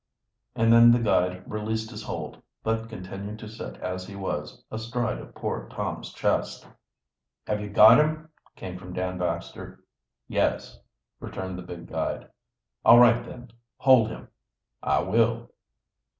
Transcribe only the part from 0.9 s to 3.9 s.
guide released his hold, but continued to sit